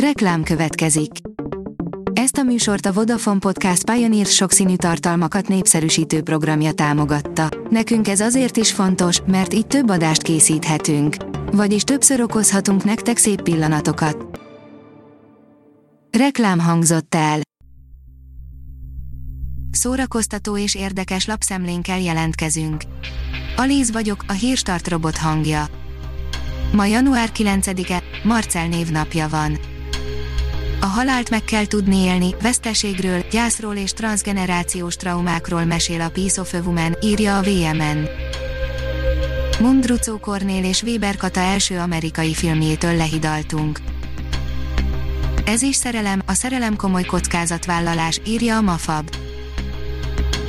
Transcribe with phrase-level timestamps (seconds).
[0.00, 1.10] Reklám következik.
[2.12, 7.48] Ezt a műsort a Vodafone Podcast Pioneer sokszínű tartalmakat népszerűsítő programja támogatta.
[7.70, 11.16] Nekünk ez azért is fontos, mert így több adást készíthetünk.
[11.52, 14.40] Vagyis többször okozhatunk nektek szép pillanatokat.
[16.18, 17.40] Reklám hangzott el.
[19.70, 22.82] Szórakoztató és érdekes lapszemlénkkel jelentkezünk.
[23.56, 25.66] Alíz vagyok, a hírstart robot hangja.
[26.72, 29.74] Ma január 9-e, Marcel névnapja van.
[30.80, 36.52] A halált meg kell tudni élni, veszteségről, gyászról és transgenerációs traumákról mesél a Peace of
[36.52, 38.08] a Woman, írja a VMN.
[39.60, 43.80] Mundrucó Kornél és Weber Kata első amerikai filmjétől lehidaltunk.
[45.44, 49.25] Ez is szerelem, a szerelem komoly kockázatvállalás, írja a Mafab.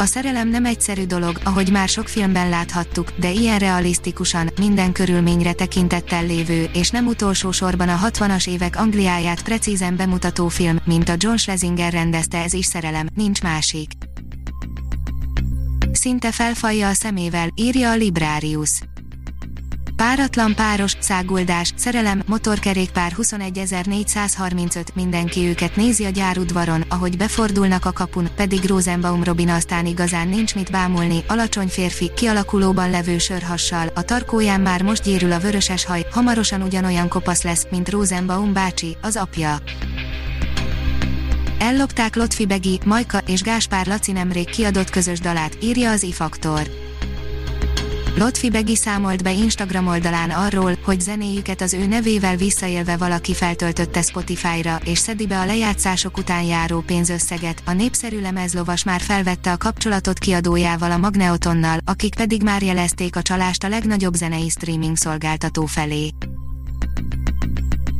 [0.00, 5.52] A szerelem nem egyszerű dolog, ahogy már sok filmben láthattuk, de ilyen realisztikusan, minden körülményre
[5.52, 11.14] tekintettel lévő, és nem utolsó sorban a 60-as évek Angliáját precízen bemutató film, mint a
[11.16, 13.90] John Schlesinger rendezte ez is szerelem, nincs másik.
[15.92, 18.80] Szinte felfalja a szemével, írja a Librarius.
[20.00, 28.28] Páratlan páros, száguldás, szerelem, motorkerékpár 21435 mindenki őket nézi a gyárudvaron, ahogy befordulnak a kapun,
[28.36, 34.60] pedig Rosenbaum Robin aztán igazán nincs mit bámulni, alacsony férfi, kialakulóban levő sörhassal, a tarkóján
[34.60, 39.58] már most gyérül a vöröses haj, hamarosan ugyanolyan kopasz lesz, mint Rosenbaum bácsi, az apja.
[41.58, 46.79] Ellopták Lotfi Begi, Majka és Gáspár Laci nemrég kiadott közös dalát, írja az ifaktor.
[48.50, 54.80] Begi számolt be Instagram oldalán arról, hogy zenéjüket az ő nevével visszaélve valaki feltöltötte Spotify-ra,
[54.84, 57.62] és szedi be a lejátszások után járó pénzösszeget.
[57.64, 63.22] A népszerű lemezlovas már felvette a kapcsolatot kiadójával a Magneotonnal, akik pedig már jelezték a
[63.22, 66.10] csalást a legnagyobb zenei streaming szolgáltató felé.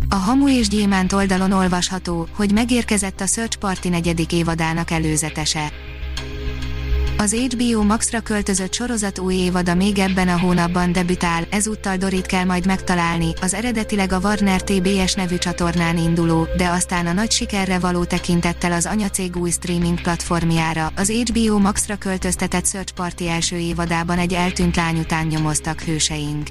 [0.09, 5.73] A Hamu és Gyémánt oldalon olvasható, hogy megérkezett a Search Party negyedik évadának előzetese.
[7.21, 12.45] Az HBO Max-ra költözött sorozat új évada még ebben a hónapban debütál, ezúttal Dorit kell
[12.45, 17.79] majd megtalálni, az eredetileg a Warner TBS nevű csatornán induló, de aztán a nagy sikerre
[17.79, 24.19] való tekintettel az anyacég új streaming platformjára, az HBO Max-ra költöztetett Search Party első évadában
[24.19, 26.49] egy eltűnt lány után nyomoztak hőseink.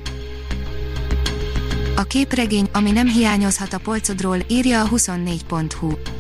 [1.96, 6.19] A képregény, ami nem hiányozhat a polcodról, írja a 24.hu.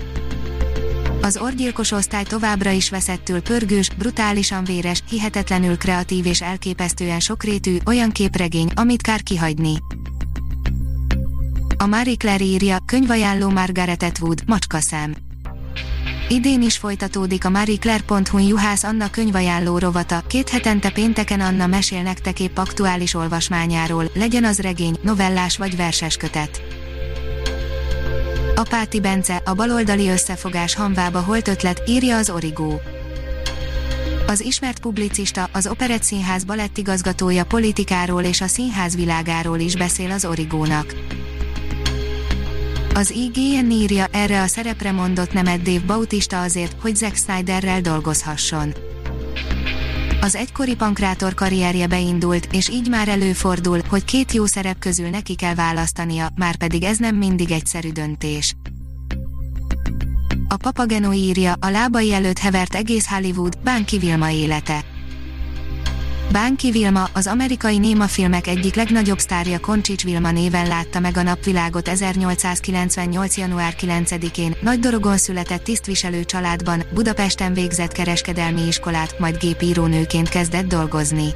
[1.22, 8.12] Az orgyilkos osztály továbbra is veszettül pörgős, brutálisan véres, hihetetlenül kreatív és elképesztően sokrétű, olyan
[8.12, 9.78] képregény, amit kár kihagyni.
[11.78, 15.16] A Marie Claire írja, könyvajánló Margaret Atwood, macskaszem.
[16.30, 22.40] Idén is folytatódik a marieclaire.hu Juhász Anna könyvajánló rovata, két hetente pénteken Anna mesél nektek
[22.40, 26.79] épp aktuális olvasmányáról, legyen az regény, novellás vagy verses kötet.
[28.59, 32.81] Apáti Bence, a baloldali összefogás hamvába holt ötlet, írja az Origó.
[34.28, 40.25] Az ismert publicista, az Operett Színház balettigazgatója politikáról és a színház világáról is beszél az
[40.25, 40.94] Origónak.
[42.94, 48.74] Az IGN írja, erre a szerepre mondott nemet Dave Bautista azért, hogy Zack Snyderrel dolgozhasson.
[50.22, 55.35] Az egykori pankrátor karrierje beindult, és így már előfordul, hogy két jó szerep közül neki
[55.35, 58.56] kell választania, már pedig ez nem mindig egyszerű döntés.
[60.47, 64.84] A Papageno írja, a lábai előtt hevert egész Hollywood, Bánki Vilma élete.
[66.32, 71.88] Bánki Vilma, az amerikai némafilmek egyik legnagyobb sztárja Koncsics Vilma néven látta meg a napvilágot
[71.88, 73.38] 1898.
[73.38, 81.34] január 9-én, Nagy Dorogon született tisztviselő családban, Budapesten végzett kereskedelmi iskolát, majd gépírónőként kezdett dolgozni.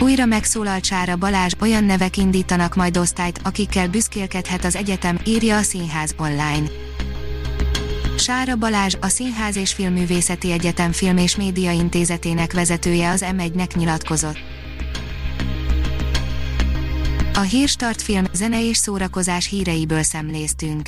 [0.00, 5.62] Újra megszólalt Sára Balázs, olyan nevek indítanak majd osztályt, akikkel büszkélkedhet az egyetem, írja a
[5.62, 6.87] Színház online.
[8.18, 14.38] Sára Balázs, a Színház és Filmművészeti Egyetem Film és Média Intézetének vezetője az M1-nek nyilatkozott.
[17.34, 20.86] A Hírstart film, zene és szórakozás híreiből szemléztünk.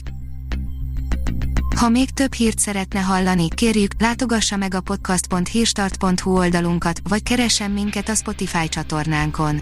[1.76, 8.08] Ha még több hírt szeretne hallani, kérjük, látogassa meg a podcast.hírstart.hu oldalunkat, vagy keressen minket
[8.08, 9.60] a Spotify csatornánkon.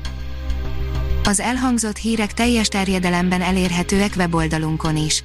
[1.25, 5.25] Az elhangzott hírek teljes terjedelemben elérhetőek weboldalunkon is.